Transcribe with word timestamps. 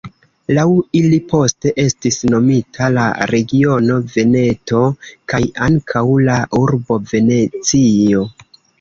Laŭ 0.57 0.61
ili 0.99 1.19
poste 1.33 1.73
estis 1.83 2.17
nomita 2.31 2.89
la 2.97 3.05
regiono 3.33 3.99
Veneto, 4.17 4.83
kaj 5.35 5.45
ankaŭ 5.69 6.07
la 6.33 6.43
urbo 6.65 7.03
Venecio. 7.17 8.31